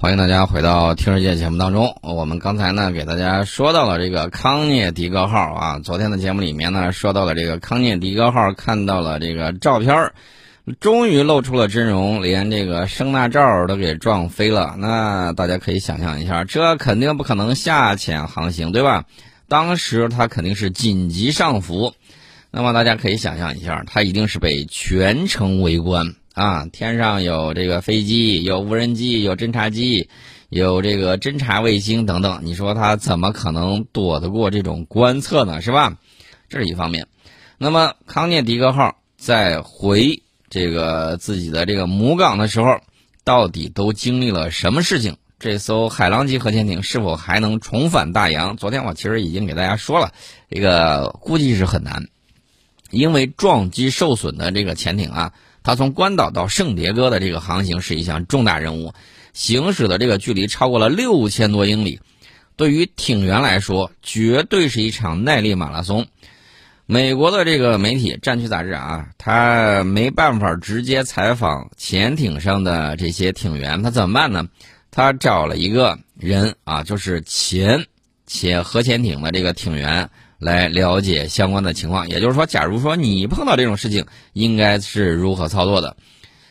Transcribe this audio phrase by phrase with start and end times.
[0.00, 1.94] 欢迎大家回到《听世界》节目当中。
[2.00, 10.14] 我们刚才呢给大家说到了这个康涅狄格号啊，昨天的节目里面呢说到了这个康涅狄格号，看到了这个照片儿，
[10.80, 14.74] 终于露出了真容，连这个声纳罩都给撞飞了。
[14.78, 19.04] 那大家可以想象一下，这肯定不可能下潜航行，对吧？
[19.48, 21.92] 当时它肯定是紧急上浮。
[22.50, 26.14] 那么大家可以想象一下，它一定是被全程围观。
[26.40, 30.08] 啊，天上有这个飞机，有无人机，有侦察机，
[30.48, 32.40] 有这个侦察卫星等等。
[32.44, 35.60] 你说他怎么可能躲得过这种观测呢？
[35.60, 35.98] 是吧？
[36.48, 37.08] 这是一方面。
[37.58, 42.80] 那么康涅狄格号在回这个自己的这个母港的时候，
[43.22, 45.18] 到底都经历了什么事情？
[45.38, 48.56] 这艘海狼级核潜艇是否还能重返大洋？
[48.56, 50.14] 昨天我其实已经给大家说了，
[50.48, 52.08] 这个估计是很难，
[52.90, 55.34] 因为撞击受损的这个潜艇啊。
[55.62, 58.94] 它从关岛到圣迭戈的这个航行是一项重大任务，
[59.32, 62.00] 行驶的这个距离超过了六千多英里，
[62.56, 66.06] 对于艇员来说，绝对是一场耐力马拉松。
[66.86, 74.48] 美国的这个媒体《战区杂志》啊，他没办法直接采访潜艇上的这些艇员，他怎么办呢？
[74.90, 77.86] 他找了一个人啊，就是前
[78.26, 80.10] 且核潜艇的这个艇员。
[80.40, 85.98] 来了解相关的情况，也就是说，假如说你碰到这种事情，应该是如何操作的？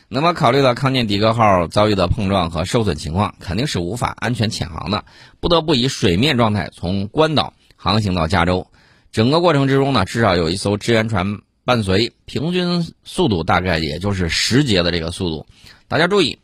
[0.08, 5.04] 那么，考虑到康涅狄格号遭遇的碰撞和受损情况，肯定是无法安全潜航的，
[5.40, 8.68] 不得不以水面状态从关岛航行到加州。
[9.10, 15.46] 整个过程之中呢，至少有一艘支援船伴随，平均速度大概也就是十节的这个速度。
[15.88, 16.38] 大家注意，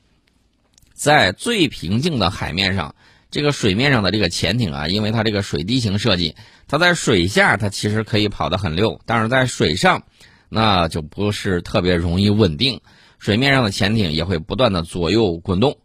[0.94, 2.96] 在最平静的海面上。
[3.28, 6.36] 这个水面上的这个潜艇啊，因为它这个水滴型设计，
[6.68, 10.02] 它在水下它其实可以跑得很溜，但是在水上，
[10.48, 12.80] 那就不是特别容易稳定。
[13.18, 15.78] 水面上的潜艇也会不断的左右滚动，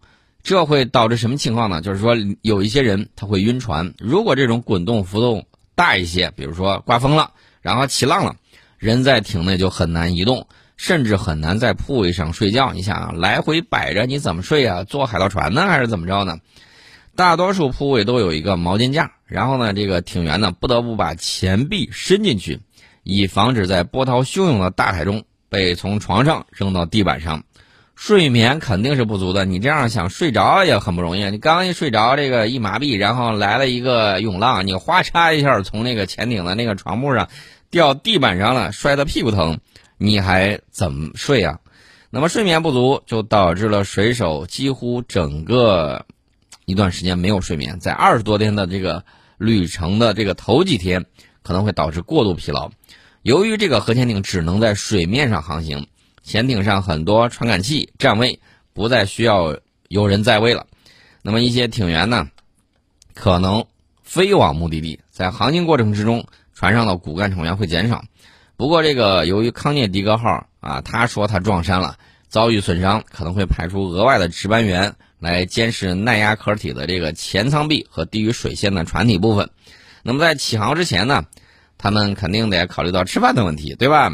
[0.44, 1.82] 这会导致什么情况呢？
[1.82, 3.94] 就是说有一些人他会晕船。
[4.00, 8.36] 如果这种滚动幅度大一些，比如说刮风了，然后起浪了，
[8.78, 12.74] 人在艇内就很难移动，甚至很难在铺位上睡觉。
[12.74, 14.84] 你想啊，来回摆着，你怎么睡啊？
[14.84, 16.40] 坐海盗船呢，还是怎么着呢？
[17.16, 22.60] 大多数铺位都有一个毛巾架，然后呢，这个艇员呢不得不把前臂伸进去，
[23.02, 27.46] 以防止在波涛汹涌的大海中被从床上扔到地板上。
[27.96, 31.24] 睡眠肯定是不足的，你这样想睡着也很不容易。
[31.30, 37.30] 你刚一睡着，这个一麻痹，然后来了一个涌浪，你哗嚓一下从那个潜艇的那个床铺上
[37.70, 39.60] 掉地板上了，摔得屁股疼，
[39.98, 41.60] 你还怎么睡啊？
[42.10, 46.06] 那么睡眠不足就导致了水手几乎整个。
[46.66, 49.04] 一段时间没有睡眠，在二十多天的这个
[49.42, 51.04] 旅程的这个头几天，
[51.42, 52.70] 可能会导致过度疲劳。
[53.24, 55.88] 由于这个核潜艇只能在水面上航行，
[56.22, 58.40] 潜艇上很多传感器站位
[58.74, 59.58] 不再需要
[59.88, 60.68] 有人在位了。
[61.24, 62.30] 那么一些艇员呢，
[63.16, 63.66] 可能
[64.04, 68.04] 飞往目的地，在航行过程之中，船上的骨干成员会减少。
[68.58, 71.98] 不过这个由于康涅狄格号啊，他说他撞山了，
[72.28, 74.96] 遭遇损伤，可能会派出额外的值班员。
[75.22, 79.50] 来监视耐压壳体的这个前舱壁和低于水线的船体部分。
[80.04, 81.24] 那么在起航之前呢，
[81.78, 84.12] 他们肯定得考虑到吃饭的问题，对吧？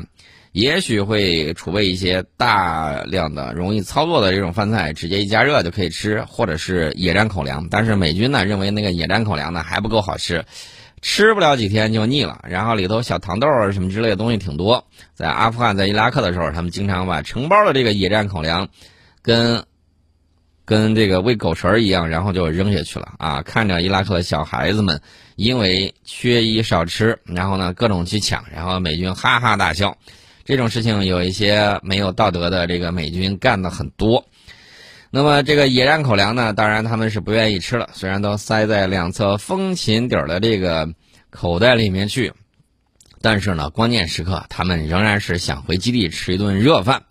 [0.54, 7.68] 也许会储备一些大量的容易操作的这种饭菜，直接一加热就可以吃，或者是野战口粮。
[7.70, 10.46] 但是美军呢认为那个野战口粮呢还不够好吃，
[11.02, 12.44] 吃不了几天就腻了。
[12.50, 14.88] 然后里头小糖豆儿什么之类的东西挺多。
[15.14, 18.70] 在阿富汗、在伊拉克的时候，他们经常把承包的这个野战口粮
[19.22, 19.64] 跟
[20.68, 23.42] 跟这个喂狗食儿一样，然后就扔下去了啊！
[23.42, 25.00] 看着伊拉克的小孩子们
[25.38, 29.98] 因为缺衣少吃，然后呢各种去抢，然后美军哈哈大笑。
[30.44, 34.26] 这种事情有一些没有道德的这个美军干的很多。
[35.10, 40.90] 那么这个野战口粮呢，当然他们是不愿意吃了，虽然都塞在两侧风琴底儿的这个
[41.30, 42.34] 口袋里面去，
[43.22, 47.04] 但是呢关键时刻他们仍然是想回基地吃一顿热饭。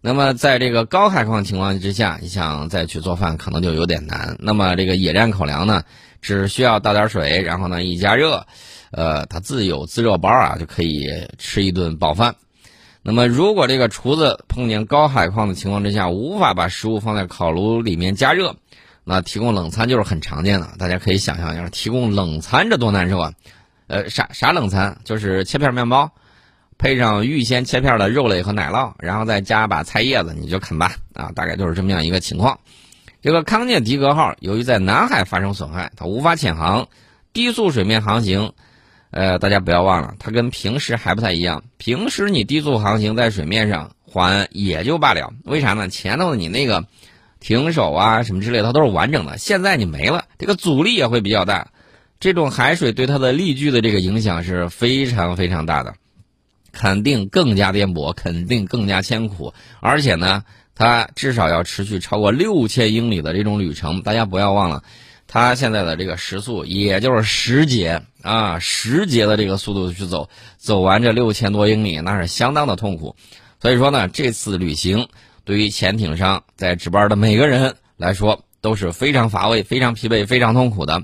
[0.00, 4.36] 那么，在这个高海况情况之下，你想再去做饭，可能就有点难。
[4.38, 5.82] 那么，这个野战口粮呢，
[6.22, 8.46] 只需要倒点水，然后呢一加热，
[8.92, 12.36] 呃，它自有自热包啊，就可以吃一顿饱饭。
[13.02, 18.54] 那么，如果这个厨子碰见高海况的情况之下，无法把食物放在烤炉里面加热，
[19.02, 20.68] 那提供冷餐就是很常见的。
[20.78, 23.32] 大家可以想象一下，提供冷餐这多难受啊！
[23.88, 25.00] 呃，啥啥冷餐？
[25.02, 26.12] 就是切片面包。
[26.78, 31.32] 配上预先切片的肉类和奶酪，然后再加把菜叶子，你就啃吧啊！
[31.34, 32.60] 大概就是这么样一个情况。
[33.20, 36.88] 这个康涅狄格号由于在南海发生损害，它无法潜航，
[37.32, 38.52] 低速水面航行。
[39.10, 41.64] 呃，大家不要忘了，它跟平时还不太一样。
[41.78, 45.88] 平时你低速航行在水面上还也就罢了，为啥呢？
[45.88, 46.84] 前头你那个
[47.40, 49.38] 停手啊什么之类的，它都是完整的。
[49.38, 51.68] 现在你没了，这个阻力也会比较大。
[52.20, 55.94] 这种海水对它的力矩的这个影响是非常非常大的，
[56.78, 60.44] 肯定更加颠簸，肯定更加艰苦，而且呢，
[60.76, 64.02] 它至少要持续超过六千英里的这种旅程。
[64.02, 64.84] 大家不要忘了。
[65.26, 73.16] 它现在的这个时速也就是十节啊，十节的这个速度去走，走完这六千多英里，那是相当的痛苦。
[73.60, 75.08] 所以说呢，这次旅行
[75.44, 81.02] 对于潜艇上在值班的每个人来说都是非常乏味、非常疲惫、非常痛苦的。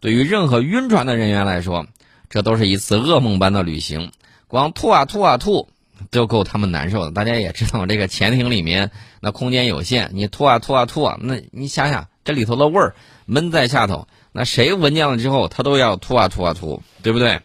[0.00, 1.86] 对于任何晕船的人员来说，
[2.28, 4.10] 这都是一次噩梦般的旅行。
[4.52, 5.70] 光吐啊吐啊吐，
[6.10, 7.10] 就够他们难受的。
[7.10, 8.90] 大家也知道，这个潜艇里面
[9.22, 12.94] 那空间有限，你吐啊吐啊吐啊，那你想想这里头的味儿。
[13.24, 17.40] 闷在下头，那谁闻见了之后，他都要吐啊吐啊吐，对不对？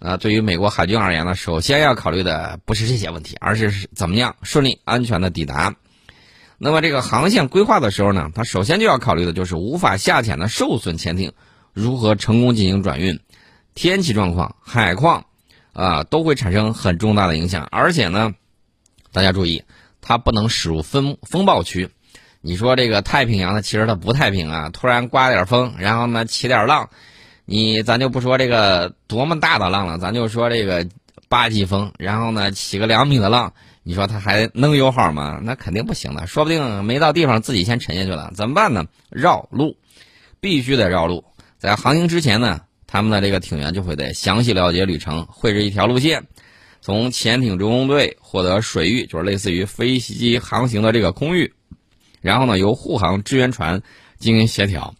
[0.00, 5.76] 啊，对于美国海军而言呢，首先要考虑的不是这些问题，而是怎么样顺利安全的抵达。
[6.58, 11.32] 那么这个航线规划的时候呢，他首先就要考虑的就是无法下潜的受损潜艇
[11.72, 13.20] 如何成功进行转运，
[13.76, 15.26] 天气状况、海况
[15.74, 17.68] 啊都会产生很重大的影响。
[17.70, 18.32] 而且呢，
[19.12, 19.64] 大家注意，
[20.00, 21.90] 它不能驶入风风暴区。
[22.40, 26.90] 你说这个太平洋呢，其实它不太平啊，突然刮点风，然后呢起点浪，
[27.44, 30.86] 你咱就不说这个多么大的浪了，咱就说这个
[31.28, 35.40] 八级风，然后呢起个两米的浪，你说它还能有好吗？
[35.42, 38.84] 那肯定不行的，说不定没到地方自己先沉下去了，怎么办呢？
[39.08, 39.78] 绕路，
[40.40, 41.24] 必须得绕路。
[41.56, 42.60] 在航行之前呢，
[42.94, 46.28] 他们的这个艇员就会得详细了解旅程，绘制一条路线，
[46.80, 51.54] 从潜艇中队获得水域，就是类似于飞机航行的这个空域。
[52.20, 53.82] 然后呢，由护航支援船
[54.20, 54.94] 进行协调，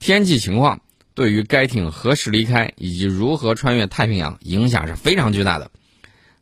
[0.00, 0.80] 天气情况
[1.12, 5.70] 对于该艇何时离开以及如何穿越太平洋影响是非常巨大的。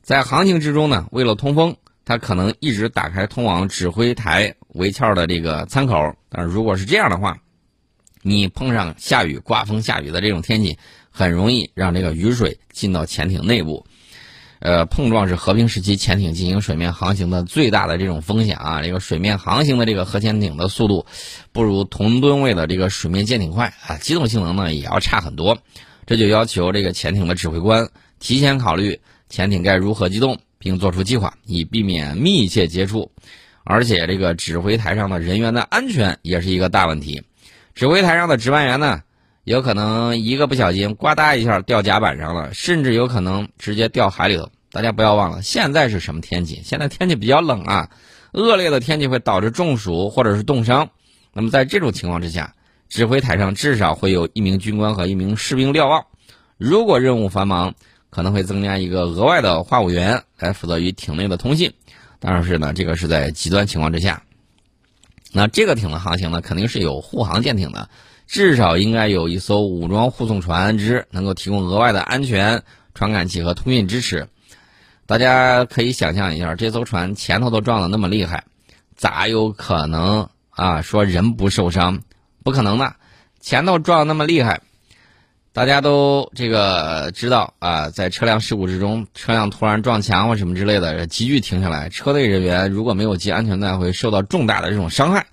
[0.03, 6.15] 在航行之中呢，为了通风，它可能一直打开通往指挥台围壳的这个舱口。
[6.29, 7.39] 但是如果是这样的话，
[8.23, 10.79] 你碰上下雨、刮风下雨的这种天气，
[11.11, 13.85] 很容易让这个雨水进到潜艇内部。
[14.61, 18.81] 呃，碰撞是和平时期潜艇进行水面航行的最大的这种风险啊！
[18.81, 21.05] 这个水面航行的这个核潜艇的速度，
[21.51, 25.59] 不如同吨位的这个水面舰艇快啊，机动性能呢也要差很多。
[26.07, 27.89] 这就要求这个潜艇的指挥官
[28.21, 33.11] 提前考虑潜艇该如何机动，并做出计划，以避免密切接触。
[33.65, 37.25] 而且这个指挥台上的人员的安全也是一个大问题。
[37.75, 39.03] 指挥台上的值班员呢？
[39.45, 44.49] 有可能一个不小心，呱嗒一下掉甲板上了，甚至有可能直接掉海里头。
[44.71, 46.63] 大家不要忘了，现在是什么天气？
[46.65, 47.91] 现在天气比较冷啊，
[48.33, 50.89] 恶劣的天气会导致中暑或者是冻伤。
[51.33, 52.55] 那么在这种情况之下，
[52.89, 56.05] 指挥台上至少会有一名军官和一名士兵瞭望。
[56.59, 57.75] 如果任务繁忙，
[58.11, 61.73] 可能会增加一个额外的话务员来负责与艇内的通信。
[62.21, 64.23] 但是呢，这个是在极端情况之下。
[65.33, 67.89] 那这个艇的航行呢，肯定是有护航舰艇的。
[68.27, 72.63] 至少应该有一艘武装护送船只，能够提供额外的安全
[72.95, 74.29] 传感器和通讯支持。
[75.07, 78.45] 大家可以想象一下，这艘船前头都撞得那么厉害，
[78.97, 82.03] 咋有可能啊说人不受伤？
[82.43, 82.95] 不可能的，
[83.41, 84.63] 前头撞那么厉害，
[85.55, 95.27] 大家都这个知道啊，在车辆事故之中，车辆突然撞墙或什么之类的，急剧停下来，车内人员如果没有系安全带，会受到重大的这种伤害。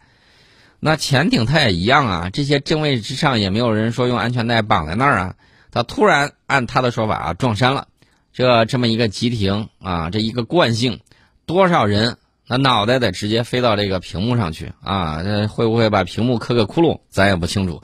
[0.82, 5.36] 那潜艇它也一样啊，这些正位之上也没有人说用安全带绑在那儿啊。
[5.72, 7.88] 它突然按他的说法啊撞山了，
[8.34, 11.00] 这这么一个急停啊，这一个惯性，
[11.46, 15.24] 多少人那脑袋得直接飞到这个屏幕上去啊？
[15.24, 17.00] 这会不会把屏幕磕个窟窿？
[17.10, 17.82] 咱也不清楚，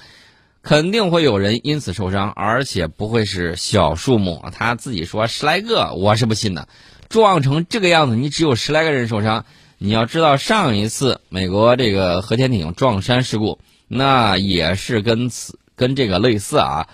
[0.66, 4.44] 肯定会有人因此受伤，而且不会是小数目。
[4.52, 6.68] 他自己说十来个，我是不信的。
[7.08, 9.46] 撞成这个样子，你只有十来个人受伤。
[9.78, 16.88] 你要知道，上一次美国这个核潜艇撞山事故，那也是跟此跟这个类似啊，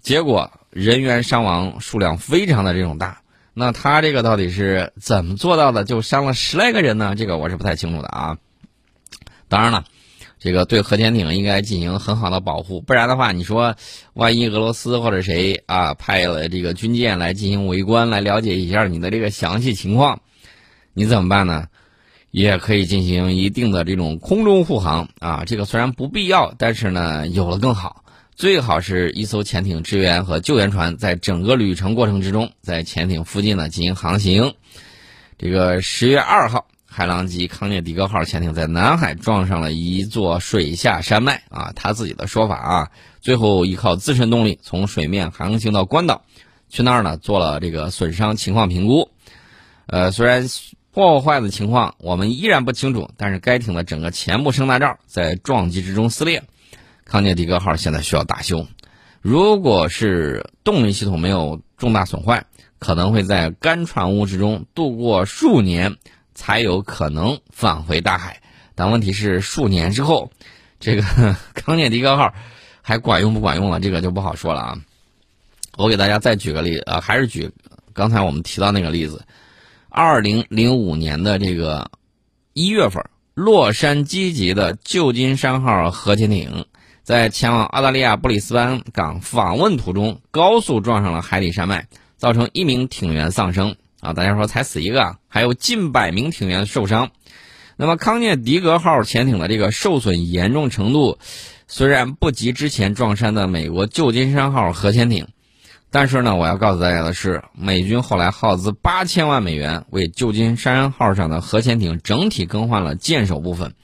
[0.00, 3.22] 结果人员伤亡数量非常的这种大。
[3.54, 5.82] 那他这个到底是怎么做到的？
[5.82, 7.16] 就伤了十来个人呢？
[7.16, 8.38] 这个我是不太清楚的啊。
[9.48, 9.84] 当然了，
[10.40, 13.76] 这个对核潜艇应该进行很好的保护，不然的话，你说
[14.14, 20.22] 万一俄罗斯或者谁啊派了这个军舰来进行围观，来了解一下你的这个详细情况，
[20.94, 21.66] 你怎么办呢？
[22.30, 28.04] 也可以进行一定的这种空中护航啊，这个虽然不必要，但是呢有了更好。
[28.36, 34.54] 最好是一艘潜艇支援和救援船在整个旅程过程之中，在潜艇附近呢进行航行。
[35.36, 46.24] 这个十月二号，海狼级康涅狄格号潜艇在南海撞上了一座水下山脉啊，他自己的说法啊，最后依靠自身动力从水面航行到关岛，
[46.68, 49.08] 去那儿呢做了这个损伤情况评估。
[49.86, 50.48] 呃，虽然。
[50.92, 56.42] 破坏的情况我们依然不清楚，但是该艇的整个前部声纳罩在撞击之中撕裂。
[57.04, 58.66] 康涅狄格号现在需要大修，
[59.20, 62.46] 如果是动力系统没有重大损坏，
[62.80, 65.96] 可能会在干船坞之中度过数年，
[66.40, 68.40] 才有可能返回大海。
[68.74, 70.32] 但问题是数年之后，
[70.80, 71.02] 这个
[71.52, 72.32] 康涅狄格号
[72.80, 73.78] 还管用不管用了？
[73.78, 74.78] 这个就不好说了啊。
[75.76, 77.50] 我给大家再举个例，啊，还是举
[77.92, 79.22] 刚才我们提到那个例子，
[79.90, 81.90] 二零零五年的这个
[82.54, 83.04] 一月份，
[83.34, 86.64] 洛杉矶级的旧金山号核潜艇。
[87.02, 93.76] 在前往澳大利亚布里斯班港访问途中，高速撞上了海底山脉，造成一名艇员丧生。
[94.00, 97.10] 啊，大家说才死一个，还有近百名艇员受伤。
[97.76, 101.18] 那么康涅狄格号潜艇的这个受损严重程度，
[101.66, 105.28] 虽然不及之前撞山的美国旧金山号核潜艇，
[105.90, 113.74] 但是呢，我要告诉大家的是，美军后来耗资八千万美元为旧金山号上的核潜艇整体更换了舰首部分，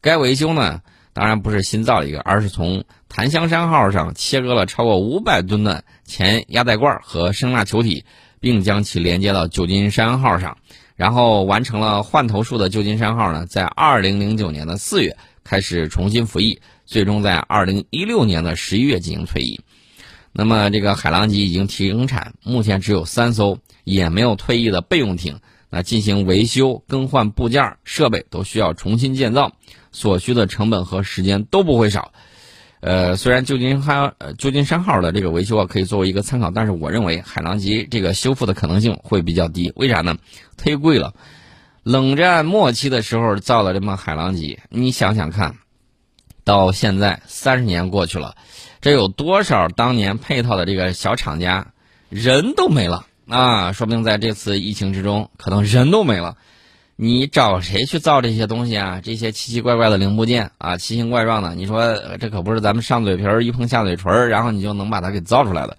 [0.00, 0.80] 该维修呢。
[1.12, 8.04] 当然不是新造一个，而是从檀香山号上切割了超过五百吨的前压带罐和声纳球体，
[8.40, 10.56] 并将其连接到旧金山号上，
[10.96, 19.60] 然后完成了换头术的旧金山号呢，在二零零九年的四月开始重新服役，最终在二零一六年的十一月进行退役。
[20.32, 25.40] 那么这个海狼级已经停产，目前只有三艘，也没有退役的备用艇。
[25.72, 29.52] 那进行维修、更换部件、设备都需要重新建造，
[29.92, 32.12] 所需的成本和时间都不会少。
[32.80, 39.72] 呃，虽然旧金山呃旧金山号的这个维修啊可以作为一个参考，但是我认为海狼级这个修复的可能性会比较低。
[39.76, 40.16] 为啥呢？
[40.56, 41.14] 忒贵了。
[41.82, 45.56] 冷战末期的时候造了这么海狼级，你想想看，
[46.44, 48.36] 到现在三十年过去了，
[48.80, 51.72] 这有多少当年配套的这个小厂家
[52.08, 53.06] 人都没了。
[53.28, 56.36] 啊，说不定在这次疫情之中，可能人都没了，
[57.02, 59.00] 你找谁去造这些东西啊？
[59.02, 65.78] 这些奇奇怪怪的零部件啊，奇形怪状的，你说这可不是咱们上嘴皮儿一碰下嘴唇儿，然后你就能把它给造出来的。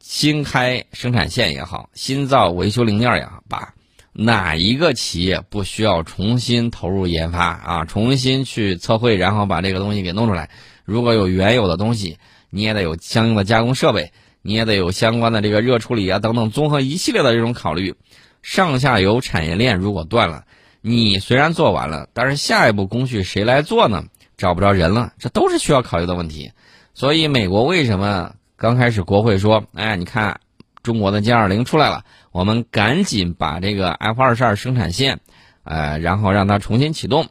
[0.00, 3.74] 新开生产线也好，新造维修零件也好，把，
[4.14, 7.84] 哪一个企业不需要重新投入研发啊？
[7.84, 10.48] 重新去测绘，然后把这个东西给弄出来。
[10.86, 12.16] 如果有原有的东西，
[12.48, 14.12] 你也得有相应的加工设备。
[14.44, 17.94] 你也得有相关的这个热处理啊等等综合一系列的这种考虑，
[18.42, 20.44] 上下游产业链如果断了，
[20.80, 24.04] 你虽然做完了，但是下一步工序谁来做呢？
[24.36, 26.52] 找不着人了，这都是需要考虑的问题。
[26.94, 30.40] 所以美国为什么刚开始国会说，哎，你看
[30.82, 35.20] 中国的歼二零出来了，我们赶紧把这个 F 二十二生产线，
[35.62, 37.28] 呃，然后让它重新启动。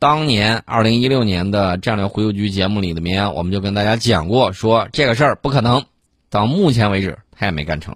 [0.00, 5.84] 当年二零一六年的战略忽悠局节目里面，我们就跟大家讲过，说这个事儿不可能。
[6.28, 7.94] 到目前为止，他也没干成。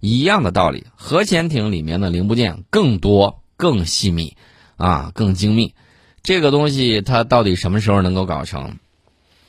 [0.00, 4.34] 一样的道理，核潜艇里面的零部件更多、更细密，
[4.76, 5.74] 啊，更精密。
[6.22, 8.78] 这个东西它到底什么时候能够搞成？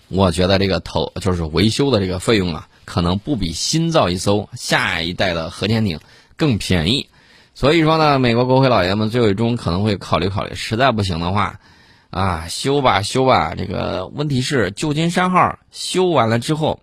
[0.10, 6.02] 我觉得这个投就是维修的这个费用啊，可能不比新造一艘下一代的核潜艇
[6.36, 7.08] 更便宜。
[7.56, 11.62] 所以说呢，美国国会老爷们最终可能会考虑考虑，实在不行的话，
[12.10, 13.56] 啊，修吧修吧。
[13.56, 16.82] 这个问题是，旧金山号修完了之后。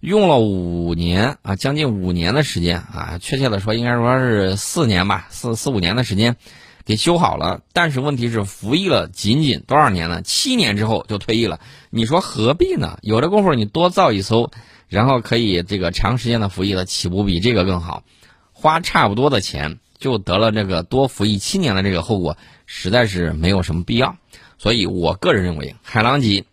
[0.00, 6.36] 用了五年啊，将近五年的时间啊，确切的说应该说是四年吧，四四五年的时间，
[6.84, 7.62] 给修好了。
[7.72, 10.22] 但是问题是服役了仅仅多少年呢？
[10.22, 11.58] 七年之后就退役了。
[11.90, 12.96] 你说何必呢？
[13.02, 14.52] 有这功夫你多造一艘，
[14.86, 18.04] 然后可以这个长时间的服役了，岂不比这个更好？
[18.52, 22.36] 花差不多的钱就得了这个多服役七年的这个后果，
[22.66, 24.16] 实在是没有什么必要。
[24.58, 26.44] 所以我个人认为，海狼级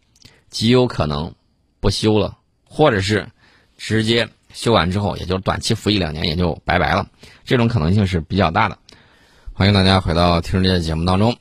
[0.49, 1.35] 极有可能
[1.79, 3.27] 不修了，或者是。
[3.77, 7.07] 直接修完之后，也就短期服役两年，也就拜拜了。
[7.43, 8.77] 这种可能性是比较大的。
[9.53, 11.35] 欢迎大家回到听这的节目当中。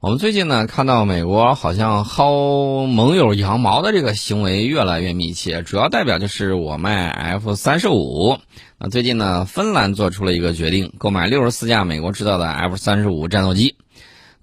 [0.00, 8.38] 我们最近呢，看到美国好像薅盟友羊毛的这个行为越来越密切，主要代表就是我卖 F 三十五。
[8.78, 13.76] 那最近呢，芬兰做出了一个决定，购买六十四架美国制造的 F 三十五战斗机。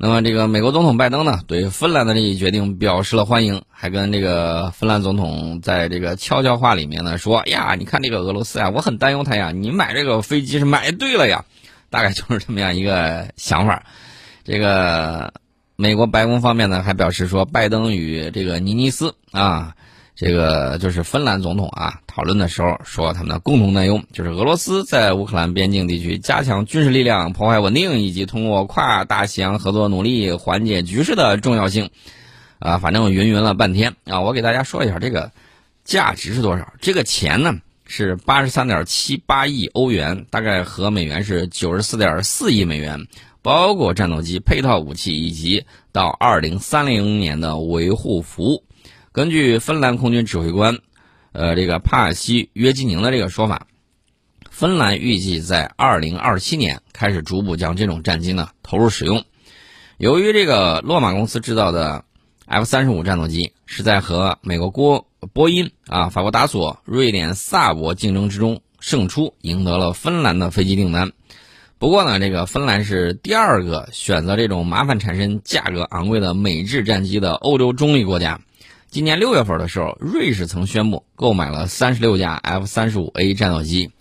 [0.02, 11.44] 那么，这个美国总统拜登呢，对于芬兰的这一决定表示了欢迎，还跟这个芬兰总统在这个悄悄话里面呢说：“呀，你看这个俄罗斯呀，我很担忧他呀，你买这个飞机是买对了呀。”
[11.92, 13.84] 大概就是这么样一个想法。
[14.46, 15.34] 这个
[15.76, 19.76] 美国白宫方面呢，还表示说，拜登与这个尼尼斯啊。
[20.20, 31.90] 这个就是芬兰总统啊，讨论的时候说，他们的共同担忧就是俄罗斯在乌克兰边境地区加强军事力量，破坏稳定，以及通过跨大西洋合作努力缓解局势的重要性。
[32.60, 35.32] 啊，反正云云了半天啊，我给大家说一下这个
[35.86, 36.74] 价值是多少。
[36.82, 37.54] 这个钱呢
[37.86, 43.08] 是八十三点七八亿欧元，大概和美元是九十四点四亿美元。
[43.42, 48.66] 包括战斗机、配套武器以及到二零三零年的维护服务。
[49.12, 50.78] 根据芬兰空军指挥官，
[51.32, 53.66] 呃，这个帕尔西约基宁的这个说法，
[54.52, 59.24] 芬兰预计在二零二七年开始逐步将这种战机呢投入使用。
[59.98, 62.06] 由于这个洛马公司制造的
[62.46, 71.14] F 三十五战斗机是在和美国波波音啊、法国达索、瑞典萨博竞争之中胜出，赢得了芬兰的飞机订单。
[71.80, 78.40] 不过呢，这个芬兰是第二个选择这种麻烦产生、价格昂贵的美制战机的欧洲中立国家。
[78.92, 83.92] 今年六月份的时候，瑞士曾宣布购买了三十六架 F 三十五 A 战斗机。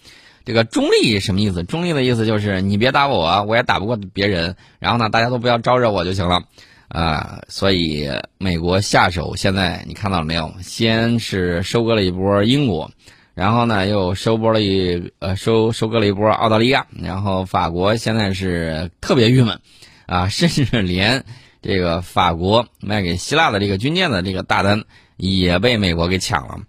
[0.46, 1.62] 这个中立什么意思？
[1.62, 4.56] 中立的意思就是你别打我，我也打不过别人。
[4.78, 6.42] 然后呢，大家都不要招惹我就行了。
[6.88, 10.54] 啊，所以美国下手现在你看到了没有？
[10.62, 12.90] 先是收割了一波英国，
[13.34, 19.60] 然后呢又收拨了一呃收收割了一波澳大利亚，然后法国现在是特别郁闷，
[20.06, 21.26] 啊，甚至连
[21.62, 24.84] 这个法国卖给希腊的这个军舰的这个大单
[25.16, 26.60] 也被美国给抢了。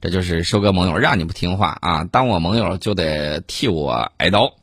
[0.00, 2.04] 这就是收割盟友，让你不听话啊！
[2.04, 4.54] 当我盟友就得替我挨刀。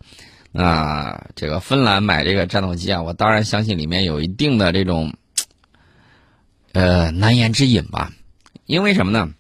[0.54, 5.14] 啊，这个芬兰买这个战斗机啊，我当然相信里面有一定的这种，
[6.72, 8.14] 呃难言之隐吧。
[8.66, 9.34] 因为什么呢？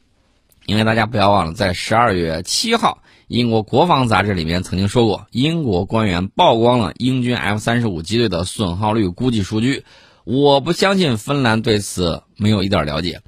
[0.65, 9.85] 因为大家不要忘了，在十二月七号，英国国防杂志里面曾经说过，英国官员曝光了英军 F 三十五机队的损耗率估计数据。
[10.25, 13.21] 我不相信芬兰对此没有一点了解。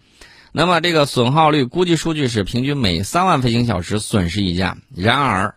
[0.51, 4.77] 那么这个损耗率估计数据是平均每三万飞行小时损失一架。
[4.93, 5.55] 然而。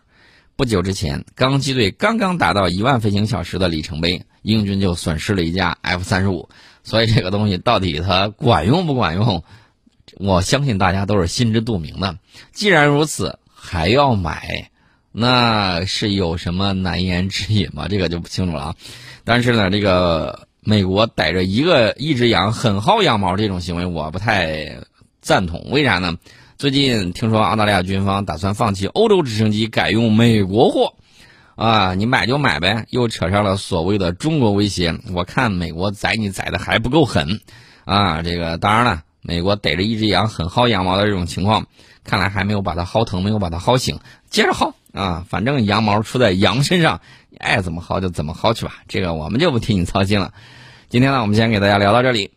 [0.57, 6.49] 不久之前，刚机队刚刚达到一万飞行小时的里程碑，英军就损失了一架 F 三十五。
[6.83, 9.43] 所以这个东西到底它管用不管用，
[10.17, 12.19] 我相信大家都是心知肚明的。
[12.51, 14.69] 既然如此，还要买，
[15.11, 17.87] 那是有什么难言之隐吗？
[17.87, 18.75] 这个就不清楚了啊。
[19.23, 24.81] 但是呢，这个美国逮着一个一只羊狠薅羊毛这种行为，我不太
[25.19, 25.71] 赞同。
[25.71, 26.17] 为啥呢？
[26.55, 30.93] 最近听说澳大利亚军方打算放弃欧洲直升机，改用美国货，
[31.55, 34.99] 啊，你买就买呗，又扯上了所谓的中国威胁。
[35.13, 37.41] 我看美国宰你宰的还不够狠，
[37.83, 41.65] 啊，这个当然了，美国逮着一只羊狠薅羊毛的这种情况，
[42.03, 50.33] 看来还没有把它薅疼，没有把它薅醒，接着薅啊，反正羊毛出在羊身上，你爱怎么薅就怎么薅去吧，这个我们就不替你操心了。
[50.89, 52.31] 今天呢，我们先给大家聊到这里。